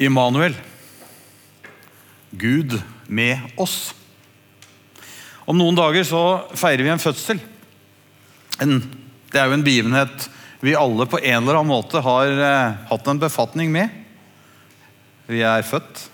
[0.00, 0.54] Immanuel.
[2.30, 3.94] Gud med oss.
[5.44, 6.22] Om noen dager så
[6.56, 7.42] feirer vi en fødsel.
[8.64, 8.78] En,
[9.28, 10.24] det er jo en begivenhet
[10.64, 13.92] vi alle på en eller annen måte har eh, hatt en befatning med.
[15.28, 16.06] Vi er født,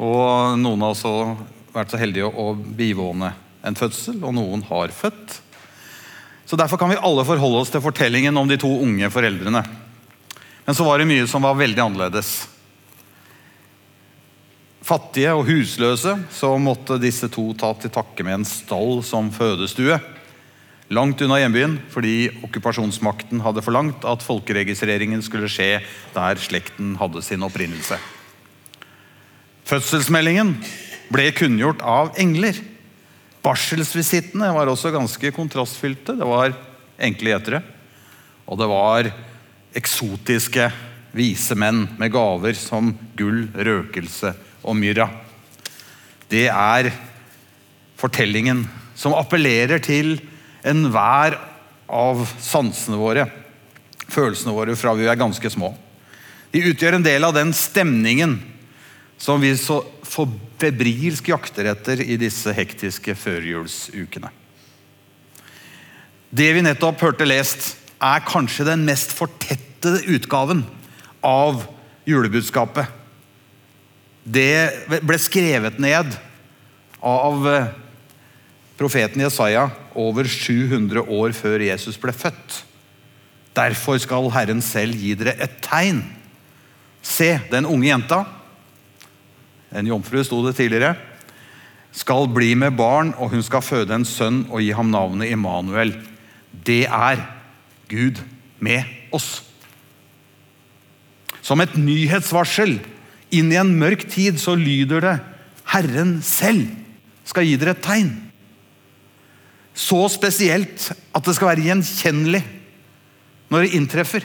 [0.00, 1.36] og noen av oss har
[1.76, 5.40] vært så heldige å bivåne en fødsel, og noen har født.
[6.48, 9.66] Så Derfor kan vi alle forholde oss til fortellingen om de to unge foreldrene.
[10.64, 12.36] Men så var det mye som var veldig annerledes.
[14.86, 19.96] Fattige og husløse, så måtte disse to ta til takke med en stall som fødestue.
[20.94, 25.80] Langt unna hjembyen, fordi okkupasjonsmakten hadde forlangt at folkeregistreringen skulle skje
[26.14, 27.98] der slekten hadde sin opprinnelse.
[29.66, 30.54] Fødselsmeldingen
[31.10, 32.54] ble kunngjort av engler.
[33.42, 36.14] Barselsvisittene var også ganske kontrastfylte.
[36.14, 36.54] Det var
[37.02, 37.64] enkle gjetere.
[38.46, 39.10] Og det var
[39.74, 40.70] eksotiske
[41.16, 45.08] vise menn med gaver som gull, røkelse og myrra.
[46.28, 46.90] Det er
[47.96, 48.64] fortellingen
[48.98, 50.16] som appellerer til
[50.66, 51.38] enhver
[51.86, 53.28] av sansene våre,
[54.10, 55.72] følelsene våre, fra vi er ganske små.
[56.50, 58.38] De utgjør en del av den stemningen
[59.20, 64.30] som vi så febrilsk jakter etter i disse hektiske førjulsukene.
[66.36, 70.64] Det vi nettopp hørte lest, er kanskje den mest fortettede utgaven
[71.24, 71.62] av
[72.08, 72.95] julebudskapet
[74.26, 76.16] det ble skrevet ned
[77.06, 77.68] av eh,
[78.76, 82.62] profeten Jesaja over 700 år før Jesus ble født.
[83.56, 86.02] Derfor skal Herren selv gi dere et tegn.
[87.06, 88.24] Se, den unge jenta,
[89.70, 90.96] en jomfru sto det tidligere,
[91.96, 95.94] skal bli med barn, og hun skal føde en sønn og gi ham navnet Immanuel.
[96.50, 97.22] Det er
[97.88, 98.20] Gud
[98.58, 99.46] med oss.
[101.46, 102.80] Som et nyhetsvarsel
[103.38, 105.16] inn i en mørk tid så lyder det
[105.72, 106.68] Herren selv
[107.26, 108.12] skal gi dere et tegn.
[109.76, 112.42] Så spesielt at det skal være gjenkjennelig
[113.52, 114.24] når det inntreffer.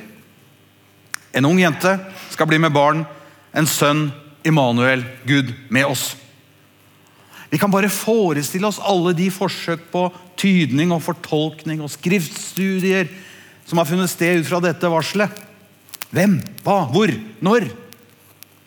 [1.35, 1.96] En ung jente
[2.31, 3.03] skal bli med barn,
[3.56, 4.09] en sønn,
[4.47, 6.16] Immanuel, Gud med oss.
[7.52, 10.06] Vi kan bare forestille oss alle de forsøk på
[10.40, 13.09] tydning og fortolkning og skriftstudier
[13.68, 15.35] som har funnet sted ut fra dette varselet.
[16.12, 17.12] Hvem, hva, hvor,
[17.44, 17.68] når?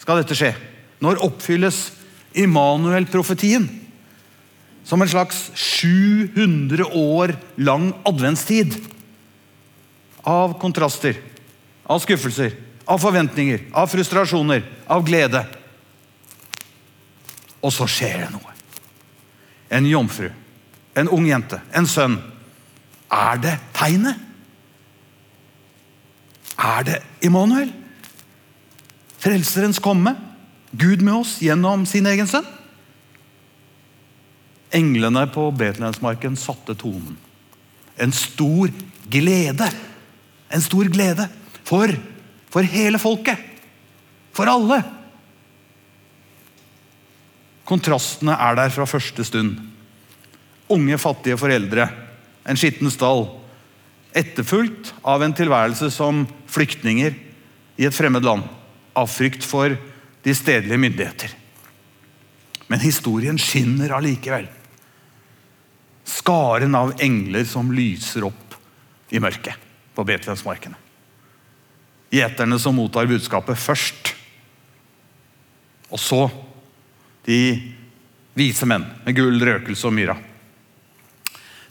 [0.04, 0.52] Skal dette skje.
[1.00, 1.88] Når oppfylles
[2.36, 3.66] Immanuel-profetien?
[4.84, 8.76] Som en slags 700 år lang adventstid.
[10.28, 11.16] Av kontraster,
[11.88, 12.52] av skuffelser,
[12.84, 15.40] av forventninger, av frustrasjoner, av glede.
[17.64, 18.52] Og så skjer det noe.
[19.72, 20.28] En jomfru,
[21.00, 22.18] en ung jente, en sønn.
[23.08, 24.20] Er det tegnet?
[26.60, 27.72] Er det Immanuel?
[29.24, 30.12] Frelserens komme,
[30.76, 32.44] Gud med oss gjennom sin egen sønn.
[34.74, 37.14] Englene på Betlehemsmarken satte tonen.
[37.96, 38.72] En stor
[39.08, 39.68] glede.
[40.52, 41.28] En stor glede
[41.64, 41.94] for,
[42.52, 43.38] for hele folket.
[44.34, 44.82] For alle.
[47.64, 49.54] Kontrastene er der fra første stund.
[50.74, 51.86] Unge, fattige foreldre,
[52.44, 53.24] en skitten stall.
[54.12, 57.16] Etterfulgt av en tilværelse som flyktninger
[57.80, 58.44] i et fremmed land
[58.94, 59.76] av frykt for
[60.24, 61.34] de stedlige myndigheter.
[62.66, 64.46] Men historien skinner allikevel.
[66.04, 68.56] Skaren av engler som lyser opp
[69.12, 69.60] i mørket
[69.94, 70.78] på Betlehemsmarkene.
[72.14, 74.14] Gjeterne som mottar budskapet først.
[75.90, 76.22] Og så
[77.26, 77.38] de
[78.34, 80.16] vise menn med gull, røkelse og myra.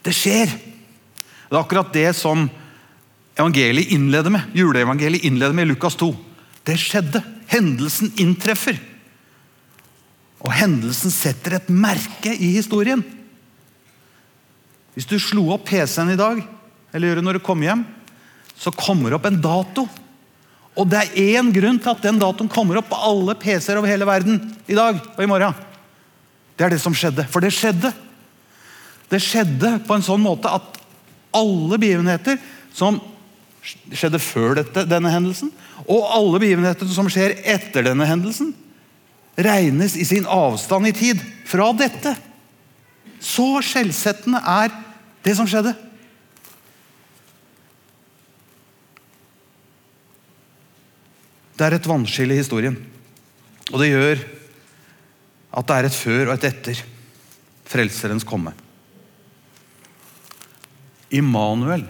[0.04, 0.52] Det skjer!
[0.52, 2.48] Det er akkurat det som
[3.38, 4.54] evangeliet innleder med.
[4.58, 6.10] Juleevangeliet innleder med i Lukas 2.
[6.68, 7.22] Det skjedde.
[7.52, 8.80] Hendelsen inntreffer.
[10.44, 13.04] Og hendelsen setter et merke i historien.
[14.94, 16.42] Hvis du slo opp PC-en i dag,
[16.94, 17.84] eller gjør det når du kommer hjem,
[18.60, 19.86] så kommer det opp en dato.
[20.78, 23.90] Og det er én grunn til at den datoen kommer opp på alle PC-er over
[23.90, 25.56] hele verden i dag og i morgen.
[26.58, 27.26] Det er det som skjedde.
[27.32, 27.92] For det skjedde.
[29.10, 30.80] Det skjedde på en sånn måte at
[31.34, 32.38] alle begivenheter
[32.74, 33.00] som
[33.64, 35.52] skjedde før dette, denne hendelsen,
[35.88, 38.52] og alle begivenheter som skjer etter denne hendelsen,
[39.40, 42.14] regnes i sin avstand i tid fra dette.
[43.24, 44.74] Så skjellsettende er
[45.24, 45.74] det som skjedde.
[51.54, 52.76] Det er et vannskille i historien.
[53.72, 54.24] Og det gjør
[55.54, 56.82] at det er et før og et etter
[57.74, 58.52] Frelserens komme.
[61.14, 61.86] Immanuel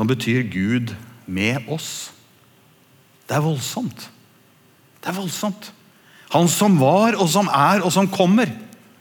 [0.00, 0.94] som betyr Gud
[1.28, 2.08] med oss.
[3.28, 4.06] Det er voldsomt.
[4.96, 5.66] Det er voldsomt.
[6.32, 8.48] Han som var, og som er, og som kommer.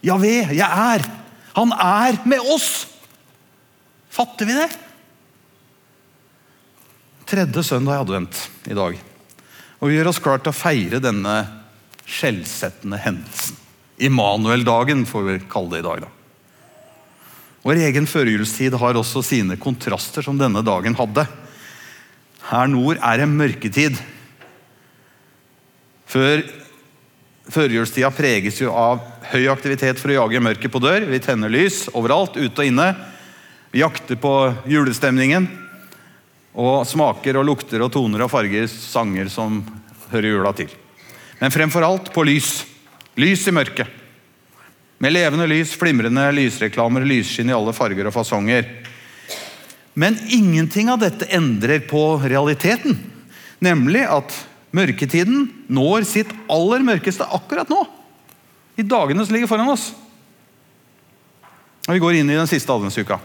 [0.03, 1.05] Javé, jeg er.
[1.55, 2.83] Han er med oss!
[4.11, 4.67] Fatter vi det?
[7.31, 8.99] Tredje søndag i advent i dag.
[9.79, 11.39] Og vi gjør oss klart til å feire denne
[12.03, 13.55] skjellsettende hendelsen.
[14.03, 16.09] Immanuel-dagen, får vi kalle det i dag.
[16.09, 16.15] da.
[17.65, 21.25] Vår egen førjulstid har også sine kontraster, som denne dagen hadde.
[22.49, 23.99] Her nord er det mørketid.
[26.09, 26.41] Før
[27.49, 28.99] Førjulstida preges jo av
[29.31, 31.07] høy aktivitet for å jage mørket på dør.
[31.09, 32.91] Vi tenner lys overalt, ute og inne.
[33.73, 34.33] Vi jakter på
[34.69, 35.47] julestemningen.
[36.61, 39.63] Og smaker og lukter og toner og farger sanger som
[40.11, 40.69] hører jula til.
[41.41, 42.51] Men fremfor alt på lys.
[43.17, 43.98] Lys i mørket.
[44.99, 48.67] Med levende lys, flimrende lysreklamer, lysskinn i alle farger og fasonger.
[49.99, 52.97] Men ingenting av dette endrer på realiteten.
[53.63, 54.35] Nemlig at
[54.75, 57.81] Mørketiden når sitt aller mørkeste akkurat nå.
[58.77, 59.89] I dagene som ligger foran oss.
[61.87, 63.17] Og Vi går inn i den siste adventsuka.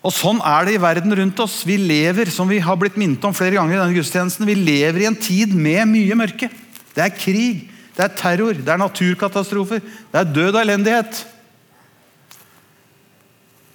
[0.00, 1.60] Og Sånn er det i verden rundt oss.
[1.68, 5.04] Vi lever som vi har blitt minnet om flere ganger i denne gudstjenesten, vi lever
[5.04, 6.48] i en tid med mye mørke.
[6.96, 11.22] Det er krig, det er terror, det er naturkatastrofer, det er død og elendighet.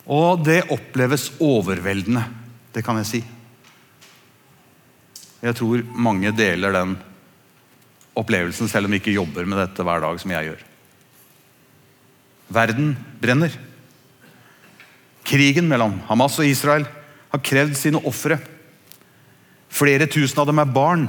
[0.05, 2.23] Og det oppleves overveldende,
[2.73, 3.21] det kan jeg si.
[5.45, 6.95] Jeg tror mange deler den
[8.15, 10.65] opplevelsen, selv om de ikke jobber med dette hver dag som jeg gjør.
[12.55, 13.53] Verden brenner.
[15.25, 16.85] Krigen mellom Hamas og Israel
[17.33, 18.37] har krevd sine ofre.
[19.69, 21.07] Flere tusen av dem er barn.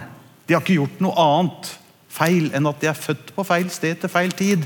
[0.49, 1.75] De har ikke gjort noe annet
[2.17, 4.65] feil enn at de er født på feil sted til feil tid.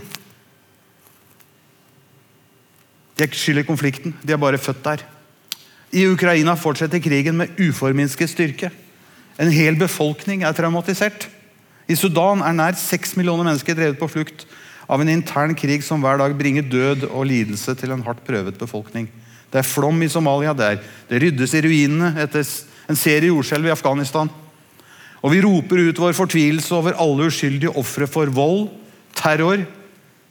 [3.15, 5.03] De er ikke skyld i konflikten, de er bare født der.
[5.91, 8.71] I Ukraina fortsetter krigen med uforminsket styrke.
[9.41, 11.27] En hel befolkning er traumatisert.
[11.91, 14.47] I Sudan er nær seks millioner mennesker drevet på flukt
[14.91, 18.59] av en intern krig som hver dag bringer død og lidelse til en hardt prøvet
[18.59, 19.09] befolkning.
[19.51, 22.47] Det er flom i Somalia, det, er, det ryddes i ruinene etter
[22.91, 24.31] en serie jordskjelv i Afghanistan.
[25.21, 28.71] Og vi roper ut vår fortvilelse over alle uskyldige ofre for vold,
[29.17, 29.67] terror,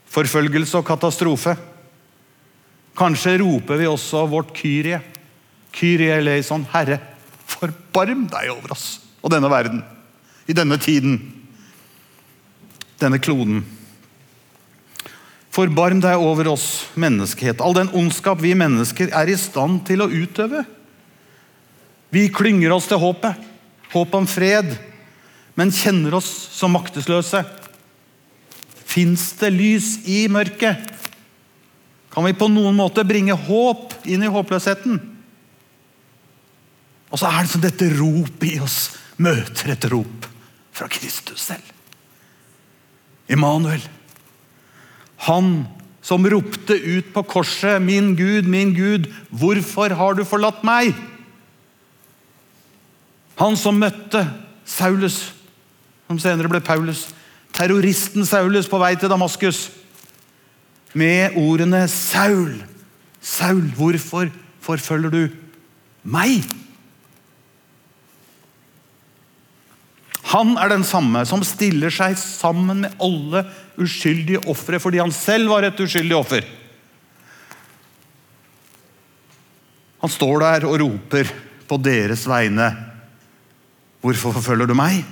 [0.10, 1.54] forfølgelse og katastrofe.
[2.98, 5.02] Kanskje roper vi også vårt Kyrie.
[5.76, 6.98] Kyrie eleison, Herre,
[7.50, 9.82] Forbarm deg over oss og denne verden,
[10.48, 11.18] i denne tiden,
[13.02, 13.64] denne kloden.
[15.54, 20.10] Forbarm deg over oss, menneskehet, all den ondskap vi mennesker er i stand til å
[20.10, 20.64] utøve.
[22.14, 23.49] Vi klynger oss til håpet,
[23.94, 24.76] håp om fred,
[25.58, 27.42] men kjenner oss som maktesløse.
[28.90, 30.86] Fins det lys i mørket?
[32.10, 34.98] Kan vi på noen måte bringe håp inn i håpløsheten?
[37.10, 38.80] Og så er det som dette ropet i oss
[39.22, 40.30] møter et rop
[40.76, 41.66] fra Kristus selv.
[43.30, 43.82] Immanuel.
[45.28, 45.68] Han
[46.02, 50.96] som ropte ut på korset, 'Min Gud, min Gud, hvorfor har du forlatt meg?'
[53.40, 54.26] Han som møtte
[54.68, 55.30] Saulus,
[56.10, 57.06] som senere ble Paulus,
[57.56, 59.70] terroristen Saulus på vei til Damaskus,
[60.94, 62.64] med ordene 'Saul,
[63.22, 64.32] Saul, hvorfor
[64.62, 65.30] forfølger du
[66.04, 66.50] meg?'
[70.30, 73.48] Han er den samme som stiller seg sammen med alle
[73.82, 76.46] uskyldige ofre fordi han selv var et uskyldig offer.
[80.04, 81.32] Han står der og roper
[81.70, 82.89] på deres vegne.
[84.02, 85.04] Hvorfor forfølger du meg?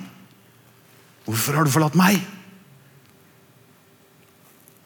[1.27, 2.21] Hvorfor har du forlatt meg?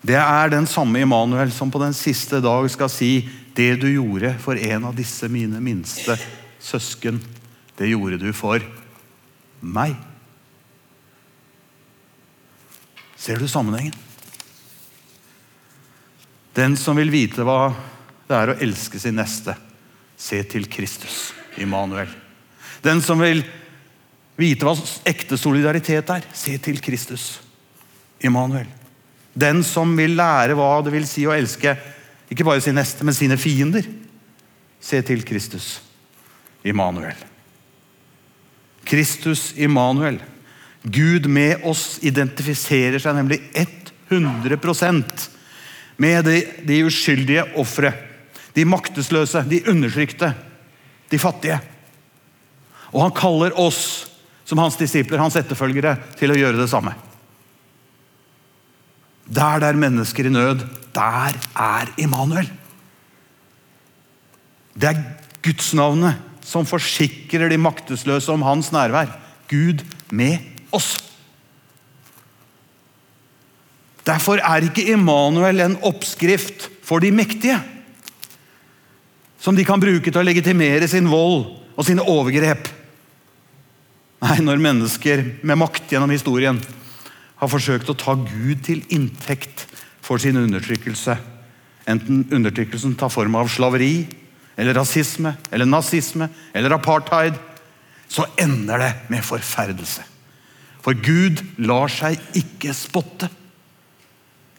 [0.02, 3.12] Det er den samme Immanuel som på den siste dag skal si
[3.54, 6.16] det du gjorde for en av disse mine minste
[6.62, 7.20] søsken,
[7.78, 8.64] det gjorde du for
[9.62, 9.94] meg.
[13.22, 13.94] Ser du sammenhengen?
[16.58, 17.72] Den som vil vite hva
[18.28, 19.54] det er å elske sin neste,
[20.18, 21.32] se til Kristus,
[21.62, 22.10] Immanuel.
[22.82, 23.44] Den som vil
[24.42, 24.76] vite hva
[25.08, 27.40] ekte solidaritet er, se til Kristus,
[28.22, 28.70] Immanuel.
[29.34, 31.76] Den som vil lære hva det vil si å elske
[32.32, 33.88] ikke bare sin neste, men sine fiender,
[34.82, 35.82] se til Kristus,
[36.64, 37.18] Immanuel.
[38.88, 40.20] Kristus Immanuel.
[40.82, 43.42] Gud med oss identifiserer seg nemlig
[44.10, 45.28] 100%
[46.02, 47.92] med de, de uskyldige ofre.
[48.56, 50.32] De maktesløse, de undertrykte,
[51.12, 51.60] de fattige.
[52.92, 54.11] Og han kaller oss
[54.52, 56.92] som hans disipler, hans etterfølgere, til å gjøre det samme.
[59.32, 62.50] Der det er mennesker i nød, der er Immanuel.
[64.76, 65.00] Det er
[65.46, 69.14] gudsnavnet som forsikrer de maktesløse om hans nærvær.
[69.48, 70.44] Gud med
[70.76, 70.98] oss.
[74.04, 77.56] Derfor er ikke Immanuel en oppskrift for de mektige.
[79.40, 82.68] Som de kan bruke til å legitimere sin vold og sine overgrep.
[84.22, 86.60] Nei, når mennesker med makt gjennom historien
[87.42, 89.66] har forsøkt å ta Gud til inntekt
[90.06, 91.16] for sin undertrykkelse,
[91.90, 94.06] enten undertrykkelsen tar form av slaveri,
[94.62, 97.38] eller rasisme, eller nazisme eller apartheid,
[98.12, 100.04] så ender det med forferdelse.
[100.84, 103.30] For Gud lar seg ikke spotte.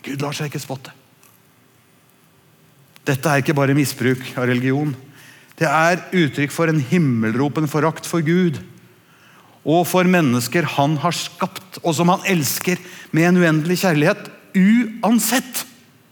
[0.03, 0.95] Gud lar seg ikke spotte.
[3.07, 4.95] Dette er ikke bare misbruk av religion.
[5.59, 8.59] Det er uttrykk for en himmelropen forakt for Gud
[9.63, 12.81] og for mennesker han har skapt, og som han elsker
[13.15, 14.27] med en uendelig kjærlighet,
[14.59, 15.63] uansett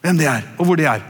[0.04, 1.02] hvem de er, og hvor de er.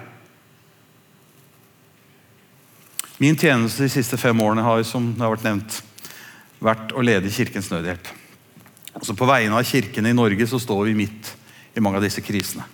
[3.20, 5.82] Min tjeneste de siste fem årene har som det har vært nevnt,
[6.64, 8.08] vært å lede Kirkens Nødhjelp.
[8.96, 11.34] Altså På vegne av kirkene i Norge så står vi midt
[11.76, 12.64] i mange av disse krisene.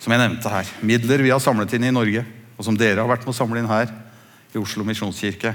[0.00, 0.68] Som jeg nevnte her.
[0.82, 2.24] Midler vi har samlet inn i Norge,
[2.58, 3.92] og som dere har vært med å samle inn her
[4.50, 5.54] i Oslo misjonskirke.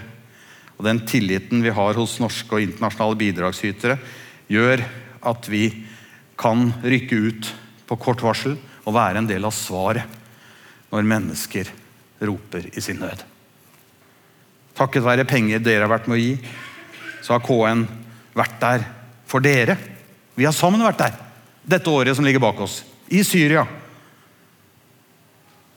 [0.76, 3.98] Og den tilliten vi har hos norske og internasjonale bidragsytere,
[4.52, 4.84] gjør
[5.26, 5.70] at vi
[6.38, 7.52] kan rykke ut
[7.88, 10.22] på kort varsel og være en del av svaret
[10.92, 11.72] når mennesker
[12.26, 13.24] roper i sin nød.
[14.76, 16.36] Takket være penger dere har vært med å gi,
[17.24, 17.86] så har KN
[18.36, 18.86] vært der
[19.30, 19.78] for dere.
[20.36, 21.18] Vi har sammen vært der
[21.66, 22.84] dette året som ligger bak oss.
[23.10, 23.64] I Syria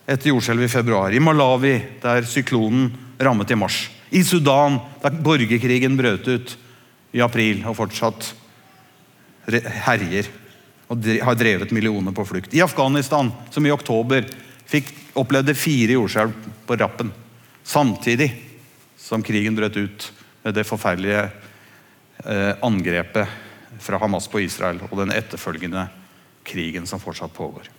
[0.09, 1.13] etter jordskjelvet i februar.
[1.13, 2.89] I Malawi, der syklonen
[3.21, 3.83] rammet i mars.
[4.09, 6.55] I Sudan, der borgerkrigen brøt ut
[7.13, 8.33] i april og fortsatt
[9.85, 10.29] herjer
[10.89, 12.53] og har drevet millioner på flukt.
[12.53, 14.25] I Afghanistan, som i oktober
[14.69, 14.89] fikk,
[15.19, 17.11] opplevde fire jordskjelv på rappen.
[17.63, 18.31] Samtidig
[18.97, 20.07] som krigen brøt ut
[20.43, 21.27] med det forferdelige
[22.25, 23.29] eh, angrepet
[23.79, 25.85] fra Hamas på Israel og den etterfølgende
[26.47, 27.69] krigen som fortsatt pågår.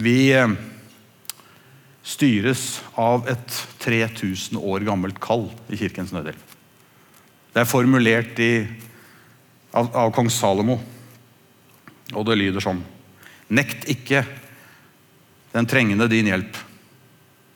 [0.00, 0.56] Vi eh,
[2.08, 6.54] styres av et 3000 år gammelt kall i Kirkens Nødhjelp.
[7.52, 8.52] Det er formulert i,
[9.76, 10.78] av, av kong Salomo,
[12.14, 12.80] og det lyder sånn
[13.48, 14.22] Nekt ikke
[15.54, 16.56] den trengende din hjelp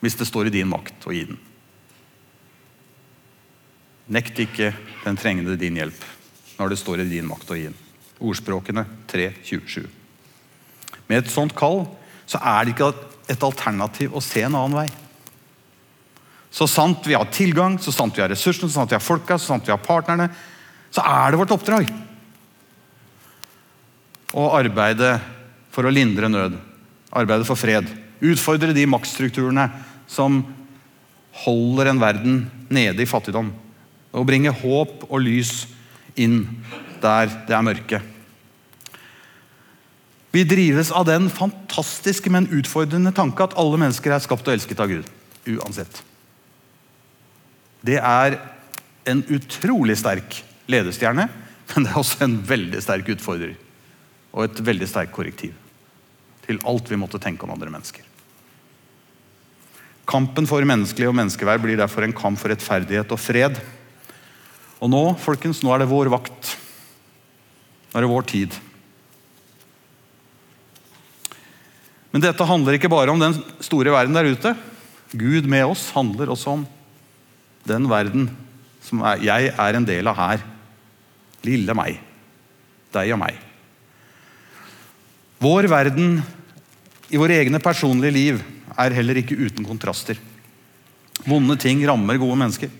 [0.03, 1.37] hvis det står i din makt å gi den.
[4.13, 4.73] Nekt ikke
[5.05, 6.07] den trengende din hjelp
[6.57, 7.77] når det står i din makt å gi den.
[8.25, 9.85] Ordspråkene 3.27.
[11.11, 11.85] Med et sånt kall
[12.25, 12.91] så er det ikke
[13.33, 14.89] et alternativ å se en annen vei.
[16.53, 19.39] Så sant vi har tilgang, så sant vi har ressursene, så sant vi har folka,
[19.41, 20.29] så sant vi har partnerne,
[20.93, 21.89] så er det vårt oppdrag
[24.37, 25.15] å arbeide
[25.73, 26.59] for å lindre nød,
[27.13, 27.89] arbeide for fred.
[28.23, 29.67] Utfordre de maktstrukturene
[30.09, 30.43] som
[31.43, 32.39] holder en verden
[32.73, 33.49] nede i fattigdom.
[34.13, 35.65] Og bringe håp og lys
[36.21, 36.45] inn
[37.03, 38.03] der det er mørke.
[40.33, 44.81] Vi drives av den fantastiske, men utfordrende tanke at alle mennesker er skapt og elsket
[44.81, 45.11] av Gud.
[45.45, 46.01] Uansett.
[47.85, 48.39] Det er
[49.11, 50.39] en utrolig sterk
[50.71, 51.27] ledestjerne,
[51.73, 53.59] men det er også en veldig sterk utfordrer.
[54.33, 55.53] Og et veldig sterkt korrektiv
[56.47, 58.09] til alt vi måtte tenke om andre mennesker.
[60.09, 63.61] Kampen for menneskelig og menneskeverd blir derfor en kamp for rettferdighet og fred.
[64.83, 66.57] Og nå, folkens, nå er det vår vakt.
[67.93, 68.57] Nå er det vår tid.
[72.13, 74.55] Men dette handler ikke bare om den store verden der ute.
[75.17, 76.67] Gud med oss handler også om
[77.69, 78.29] den verden
[78.83, 80.45] som jeg er en del av her.
[81.47, 81.99] Lille meg.
[82.93, 83.39] Deg og meg.
[85.43, 86.21] Vår verden
[87.13, 88.43] i våre egne personlige liv
[88.79, 90.21] er heller ikke uten kontraster.
[91.27, 92.71] Vonde ting rammer gode mennesker.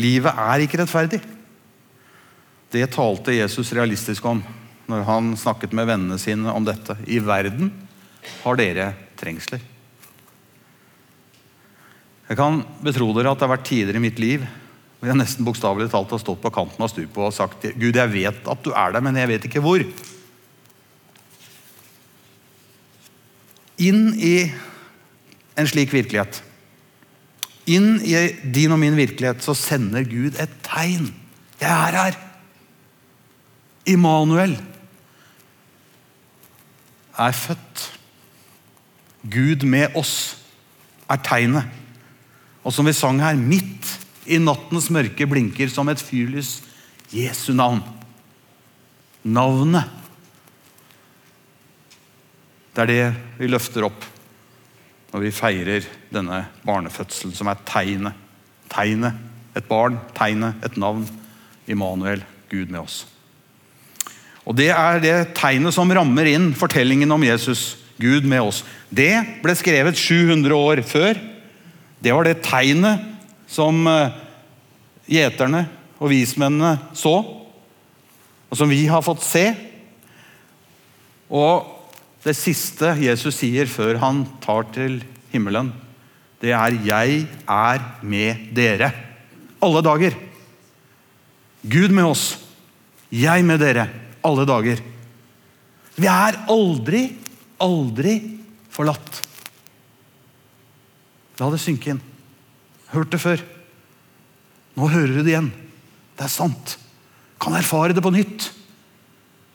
[0.00, 1.20] Livet er ikke rettferdig.
[2.74, 4.40] Det talte Jesus realistisk om
[4.90, 6.96] når han snakket med vennene sine om dette.
[7.06, 7.70] I verden
[8.42, 8.90] har dere
[9.20, 9.62] trengsler.
[12.28, 14.44] Jeg kan betro dere at det har vært tider i mitt liv
[15.04, 18.08] hvor jeg nesten bokstavelig talt har stått på kanten av stupet og sagt Gud, jeg
[18.08, 19.82] vet at du er der, men jeg vet ikke hvor.
[23.84, 24.48] Inn i
[25.60, 26.40] en slik virkelighet,
[27.68, 28.16] inn i
[28.54, 31.10] din og min virkelighet, så sender Gud et tegn.
[31.60, 32.16] Jeg er her.
[33.92, 34.56] Immanuel
[37.20, 37.90] er født.
[39.24, 40.36] Gud med oss
[41.10, 41.68] er tegnet.
[42.64, 43.90] Og som vi sang her, midt
[44.28, 46.58] i nattens mørke blinker som et fyrlys
[47.12, 47.82] Jesu navn.
[49.24, 49.88] Navnet.
[52.74, 53.04] Det er det
[53.38, 54.10] vi løfter opp
[55.14, 58.16] når vi feirer denne barnefødselen, som er tegnet.
[58.72, 59.14] Tegnet.
[59.54, 61.04] Et barn, tegnet, et navn.
[61.70, 63.04] Immanuel, Gud med oss.
[64.44, 68.62] Og Det er det tegnet som rammer inn fortellingen om Jesus, Gud med oss.
[68.90, 71.18] Det ble skrevet 700 år før.
[72.02, 73.04] Det var det tegnet
[73.50, 74.16] som eh,
[75.10, 75.64] gjeterne
[76.00, 77.14] og vismennene så,
[78.50, 79.46] og som vi har fått se.
[81.30, 81.70] Og
[82.24, 85.00] det siste Jesus sier før han tar til
[85.32, 85.72] himmelen,
[86.40, 88.92] det er 'Jeg er med dere'.
[89.62, 90.12] Alle dager.
[91.64, 92.36] Gud med oss.
[93.10, 93.88] Jeg med dere.
[94.24, 94.80] Alle dager.
[95.96, 97.16] Vi er aldri,
[97.64, 98.18] aldri
[98.74, 99.22] forlatt.
[101.40, 102.02] La det synke inn.
[102.92, 103.42] Hørt det før.
[104.78, 105.50] Nå hører du det igjen.
[106.14, 106.76] Det er sant.
[107.42, 108.50] Kan erfare det på nytt.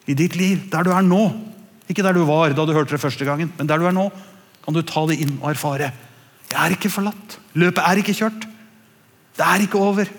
[0.09, 1.23] I ditt liv, der du er nå.
[1.89, 4.09] Ikke der du var da du hørte det første gangen, men der du er nå,
[4.65, 5.91] kan du ta det inn og erfare.
[6.49, 7.37] Jeg er ikke forlatt.
[7.57, 8.45] Løpet er ikke kjørt.
[9.37, 10.09] Det er ikke over.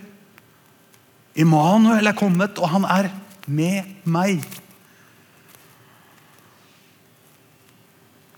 [1.39, 3.11] Immanuel er kommet, og han er
[3.47, 4.43] med meg.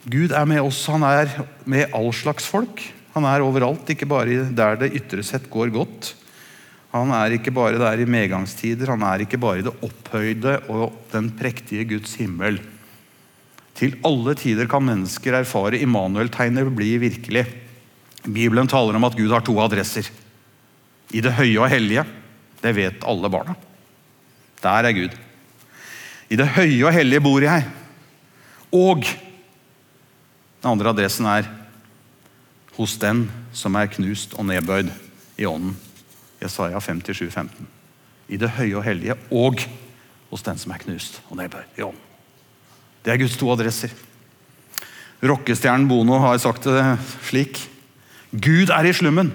[0.04, 0.80] Gud er med oss.
[0.90, 1.30] Han er
[1.68, 2.82] med all slags folk.
[3.12, 6.14] Han er overalt, ikke bare der det ytre sett går godt.
[6.92, 10.92] Han er ikke bare der i medgangstider, han er ikke bare i det opphøyde og
[11.12, 12.59] den prektige Guds himmel.
[13.78, 17.47] Til alle tider kan mennesker erfare Immanuel-tegnet bli virkelig.
[18.26, 20.09] Bibelen taler om at Gud har to adresser.
[21.12, 22.04] I det høye og hellige.
[22.61, 23.56] Det vet alle barna.
[24.62, 25.16] Der er Gud.
[26.28, 27.64] I det høye og hellige bor jeg.
[28.73, 29.09] Og
[30.62, 31.49] den andre adressen er
[32.76, 33.26] hos den
[33.57, 34.92] som er knust og nedbøyd
[35.40, 35.75] i ånden.
[36.42, 37.66] Jesaja 57, 15.
[38.31, 39.61] I det høye og hellige og
[40.31, 42.09] hos den som er knust og nedbøyd i ånden.
[43.02, 43.90] Det er Guds to adresser.
[45.23, 46.83] Rockestjernen Bono har sagt det
[47.26, 47.59] slik.
[48.31, 49.33] Gud er i slummen,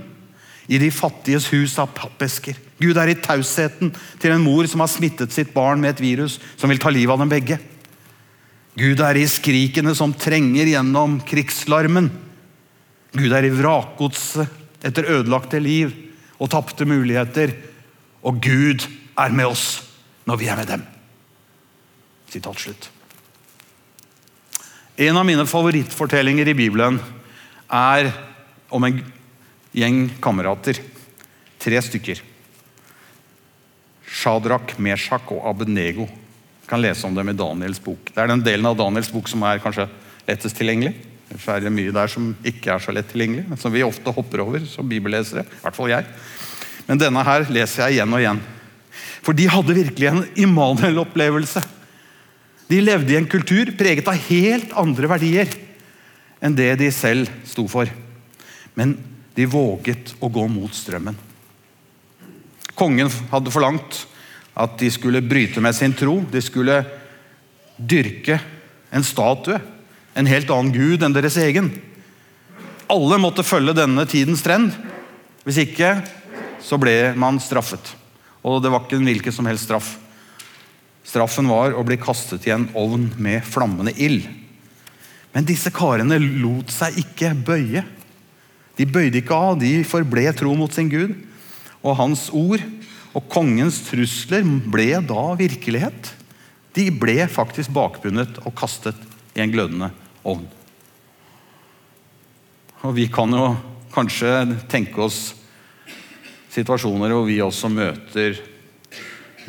[0.67, 2.55] i de fattiges hus av pappesker.
[2.79, 6.39] Gud er i tausheten til en mor som har smittet sitt barn med et virus
[6.55, 7.59] som vil ta livet av dem begge.
[8.77, 12.11] Gud er i skrikene som trenger gjennom krigslarmen.
[13.17, 15.95] Gud er i vrakgodset etter ødelagte liv
[16.37, 17.55] og tapte muligheter.
[18.21, 18.85] Og Gud
[19.17, 19.65] er med oss
[20.29, 20.85] når vi er med dem.
[22.29, 22.89] Sitat slutt.
[24.97, 26.99] En av mine favorittfortellinger i Bibelen
[27.73, 28.11] er
[28.73, 29.01] om en
[29.73, 30.79] gjeng kamerater.
[31.61, 32.21] Tre stykker.
[34.07, 36.07] Shadrach, Meshach og Abednego.
[36.67, 38.11] Kan lese om dem i Daniels bok.
[38.11, 39.87] Det er den delen av Daniels bok som er kanskje
[40.27, 40.93] lettest tilgjengelig.
[41.37, 44.43] Så er mye der som ikke er så lett tilgjengelig, men som vi ofte hopper
[44.43, 45.43] over som bibellesere.
[45.43, 46.07] I hvert fall jeg.
[46.87, 48.41] Men denne her leser jeg igjen og igjen.
[49.23, 51.63] For de hadde virkelig en Immanuel-opplevelse.
[52.67, 55.51] De levde i en kultur preget av helt andre verdier
[56.43, 57.89] enn det de selv sto for.
[58.77, 58.95] Men
[59.35, 61.15] de våget å gå mot strømmen.
[62.77, 64.03] Kongen hadde forlangt
[64.57, 66.19] at de skulle bryte med sin tro.
[66.31, 66.79] De skulle
[67.77, 68.39] dyrke
[68.89, 69.59] en statue,
[70.17, 71.69] en helt annen gud enn deres egen.
[72.89, 74.73] Alle måtte følge denne tidens trend.
[75.45, 75.99] Hvis ikke
[76.63, 77.93] så ble man straffet.
[78.41, 79.93] Og det var ikke en hvilken som helst straff.
[81.07, 84.25] Straffen var å bli kastet i en ovn med flammende ild.
[85.35, 87.83] Men disse karene lot seg ikke bøye.
[88.77, 91.13] De bøyde ikke av, de forble tro mot sin Gud.
[91.85, 92.63] Og hans ord
[93.17, 96.11] og kongens trusler ble da virkelighet.
[96.77, 98.99] De ble faktisk bakbundet og kastet
[99.33, 99.89] i en glødende
[100.27, 100.45] ovn.
[102.85, 103.55] Og vi kan jo
[103.95, 104.29] kanskje
[104.69, 105.31] tenke oss
[106.53, 108.37] situasjoner hvor vi også møter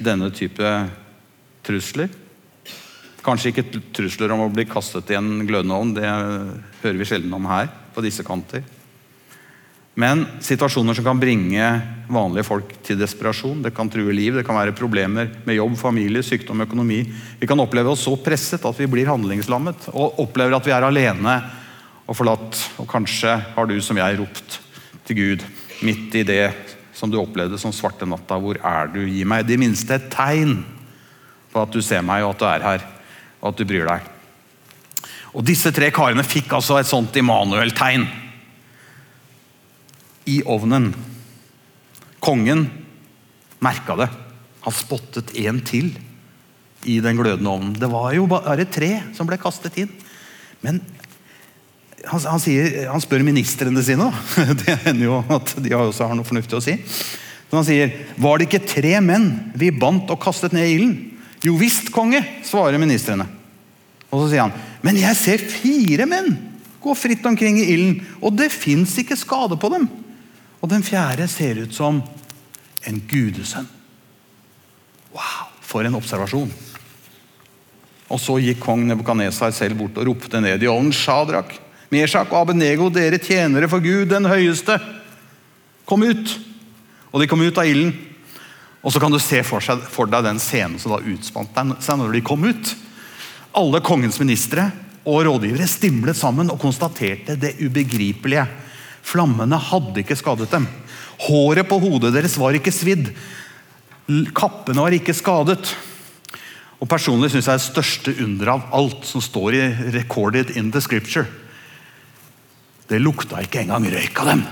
[0.01, 0.73] denne type
[1.67, 2.09] trusler.
[3.25, 7.37] Kanskje ikke trusler om å bli kastet i en glødende ovn, det hører vi sjelden
[7.37, 7.69] om her.
[7.93, 8.63] på disse kanter.
[9.99, 11.69] Men situasjoner som kan bringe
[12.07, 13.65] vanlige folk til desperasjon.
[13.65, 17.01] Det kan true liv, det kan være problemer med jobb, familie, sykdom, økonomi.
[17.41, 20.87] Vi kan oppleve oss så presset at vi blir handlingslammet og opplever at vi er
[20.87, 21.35] alene
[22.07, 22.61] og forlatt.
[22.79, 24.61] Og kanskje har du som jeg ropt
[25.09, 25.43] til Gud
[25.83, 26.45] midt i det
[26.95, 28.39] som du opplevde som svarte natta.
[28.39, 29.03] Hvor er du?
[29.03, 30.61] Gi meg det minste et tegn
[31.51, 32.87] på at du ser meg, og at du er her,
[33.41, 34.07] og at du bryr deg.
[35.35, 38.07] Og Disse tre karene fikk altså et sånt Immanuel-tegn
[40.29, 40.93] i ovnen.
[42.21, 42.67] Kongen
[43.65, 44.09] merka det.
[44.67, 45.93] Han spottet en til
[46.87, 47.75] i den glødende ovnen.
[47.79, 49.91] Det var jo bare tre som ble kastet inn.
[50.63, 50.81] Men
[52.07, 54.11] han, han, sier, han, spør ministrene sine.
[54.63, 56.77] Det hender jo at de også har noe fornuftig å si.
[57.49, 60.97] Men han sier, 'Var det ikke tre menn vi bandt og kastet ned i ilden?'
[61.41, 63.25] 'Jo visst, konge', svarer ministrene.
[64.11, 66.37] Og så sier han, 'Men jeg ser fire menn
[66.83, 69.89] gå fritt omkring i ilden, og det fins ikke skade på dem.'
[70.59, 72.01] Og den fjerde ser ut som
[72.89, 73.69] en gudesønn.
[75.15, 76.51] Wow, For en observasjon.
[78.09, 80.95] Og så gikk kong Nebukadnesar selv bort og ropte ned i ovnen.
[80.97, 81.53] Shadrak,
[81.93, 84.79] Meshak og Abenego, dere tjenere for Gud den høyeste.
[85.89, 86.35] Kom ut!
[87.13, 87.93] Og de kom ut av ilden.
[88.85, 91.99] Og så kan du se for, seg, for deg den scenen som da utspant seg
[91.99, 92.75] når de kom ut.
[93.59, 94.69] Alle kongens ministre
[95.09, 98.47] og rådgivere stimlet sammen og konstaterte det ubegripelige.
[99.03, 100.67] Flammene hadde ikke skadet dem.
[101.27, 103.11] Håret på hodet deres var ikke svidd.
[104.37, 105.75] Kappene var ikke skadet.
[106.79, 109.65] Og Personlig syns jeg det største underet av alt som står i
[109.97, 111.27] 'recorded in the scripture',
[112.89, 114.43] det lukta ikke engang røyk av dem.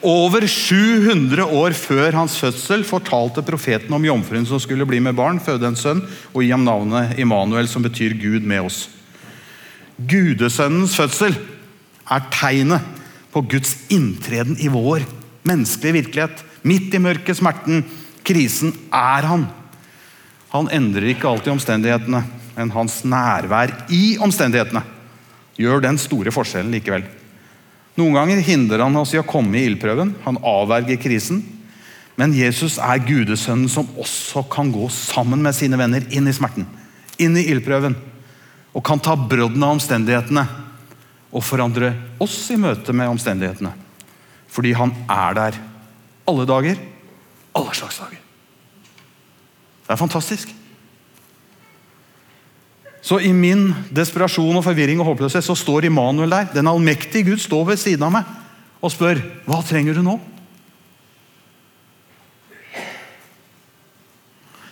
[0.00, 5.40] Over 700 år før hans fødsel fortalte profeten om jomfruen som skulle bli med barn,
[5.40, 6.00] føde en sønn
[6.32, 8.88] og gi ham navnet Immanuel, som betyr Gud med oss.
[10.08, 11.34] Gudesønnens fødsel
[12.10, 12.84] er tegnet
[13.34, 15.04] på Guds inntreden i vår
[15.46, 16.44] menneskelige virkelighet.
[16.66, 17.84] Midt i mørket, smerten,
[18.26, 19.46] krisen er han.
[20.50, 22.24] Han endrer ikke alltid omstendighetene,
[22.56, 24.82] men hans nærvær i omstendighetene
[25.60, 27.04] gjør den store forskjellen likevel.
[28.00, 30.14] Noen ganger hindrer han oss i å komme i ildprøven.
[30.24, 31.42] Han avverger krisen.
[32.20, 36.66] Men Jesus er gudesønnen som også kan gå sammen med sine venner inn i smerten,
[37.20, 37.96] inn i ildprøven.
[38.74, 40.44] Og kan ta brodden av omstendighetene
[41.30, 43.72] og forandre oss i møte med omstendighetene.
[44.50, 45.58] Fordi han er der
[46.30, 46.78] alle dager,
[47.56, 48.18] alle slags dager.
[49.86, 50.52] Det er fantastisk.
[53.02, 56.50] Så i min desperasjon og forvirring og håpløshet så står Immanuel der.
[56.54, 58.36] Den allmektige Gud står ved siden av meg
[58.80, 60.14] og spør hva trenger du nå?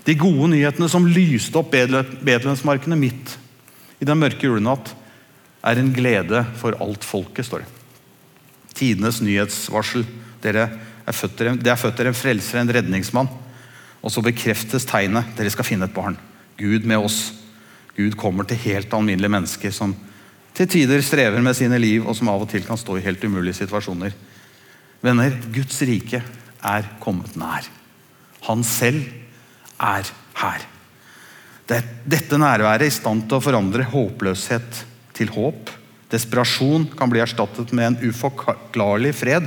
[0.06, 3.34] De gode nyhetene som lyste opp Betlehemsmarkene midt
[3.98, 4.92] i den mørke julenatt,
[5.66, 7.72] er en glede for alt folket, står det.
[8.78, 10.06] Tidenes nyhetsvarsel.
[10.42, 10.68] Dere
[11.08, 13.30] er født, det er født dere en frelser, en redningsmann.
[13.98, 15.34] Og så bekreftes tegnet.
[15.36, 16.18] Dere skal finne et barn.
[16.58, 17.32] Gud med oss.
[17.98, 19.96] Gud kommer til helt alminnelige mennesker som
[20.54, 23.22] til tider strever med sine liv, og som av og til kan stå i helt
[23.26, 24.14] umulige situasjoner.
[25.02, 26.22] Venner, Guds rike
[26.66, 27.66] er kommet nær.
[28.48, 29.04] Han selv
[29.78, 30.66] er her.
[31.68, 34.84] Dette nærværet er i stand til å forandre håpløshet
[35.16, 35.68] til håp.
[36.08, 39.44] Desperasjon kan bli erstattet med en uforklarlig fred.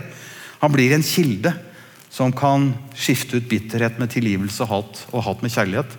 [0.62, 1.56] Han blir en kilde
[2.12, 5.96] som kan skifte ut bitterhet med tilgivelse og hat med kjærlighet.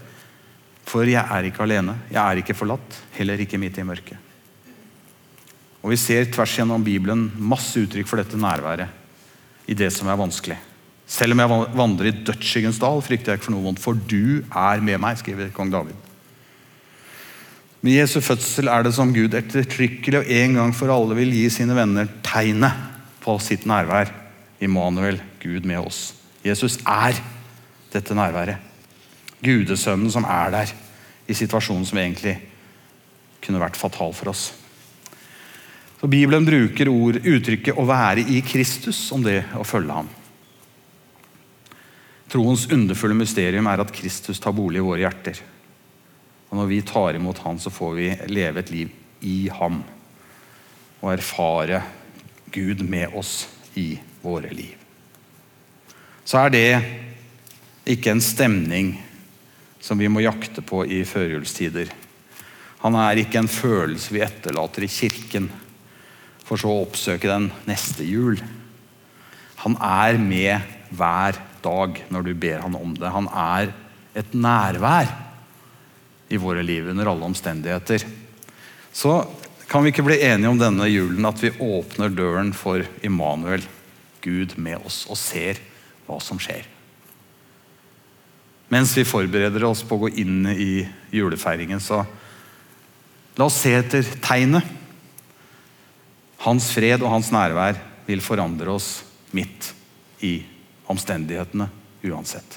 [0.86, 1.96] For jeg er ikke alene.
[2.12, 3.00] Jeg er ikke forlatt.
[3.16, 4.18] Heller ikke midt i mørket.
[5.82, 8.86] Og Vi ser tvers gjennom Bibelen masse uttrykk for dette nærværet
[9.66, 10.58] i det som er vanskelig.
[11.06, 14.44] Selv om jeg vandrer i dødsskyggens dal, frykter jeg ikke for noe vondt, for du
[14.46, 16.11] er med meg, skriver kong David.
[17.82, 21.48] Med Jesu fødsel er det som Gud ettertrykkelig og en gang for alle vil gi
[21.50, 22.78] sine venner tegnet
[23.22, 24.12] på sitt nærvær.
[24.62, 26.12] Immanuel, Gud med oss.
[26.46, 27.18] Jesus er
[27.90, 28.62] dette nærværet.
[29.42, 30.70] Gudesønnen som er der
[31.26, 32.36] i situasjonen som egentlig
[33.42, 34.52] kunne vært fatal for oss.
[35.98, 40.08] Så Bibelen bruker ord, uttrykket 'å være i Kristus' om det å følge ham.
[42.30, 45.42] Troens underfulle mysterium er at Kristus tar bolig i våre hjerter.
[46.52, 48.90] Og Når vi tar imot Han, så får vi leve et liv
[49.24, 49.80] i Ham.
[51.00, 51.80] Og erfare
[52.52, 53.46] Gud med oss
[53.80, 54.76] i våre liv.
[56.28, 56.66] Så er det
[57.88, 58.92] ikke en stemning
[59.80, 61.88] som vi må jakte på i førjulstider.
[62.84, 65.48] Han er ikke en følelse vi etterlater i kirken,
[66.44, 68.36] for så å oppsøke den neste jul.
[69.64, 73.08] Han er med hver dag når du ber han om det.
[73.08, 73.72] Han er
[74.20, 75.31] et nærvær
[76.32, 78.06] i våre liv under alle omstendigheter.
[78.92, 79.20] Så
[79.68, 83.64] kan vi ikke bli enige om denne julen at vi åpner døren for Immanuel,
[84.24, 85.60] Gud med oss, og ser
[86.06, 86.68] hva som skjer
[88.72, 90.80] mens vi forbereder oss på å gå inn i
[91.12, 91.80] julefeiringen.
[91.80, 91.98] Så
[93.36, 94.64] la oss se etter tegnet.
[96.46, 97.76] Hans fred og hans nærvær
[98.08, 99.02] vil forandre oss
[99.36, 99.74] midt
[100.24, 100.38] i
[100.90, 101.68] omstendighetene
[102.08, 102.56] uansett.